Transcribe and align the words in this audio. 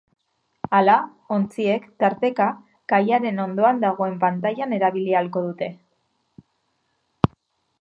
Hala, 0.77 0.93
ontziek, 1.35 1.83
tarteka, 2.03 2.47
kaiaren 2.93 3.41
ondoan 3.45 3.83
dagoen 3.85 4.17
pantalana 4.25 4.79
erabili 4.81 5.15
ahalko 5.19 5.45
dute. 5.51 5.69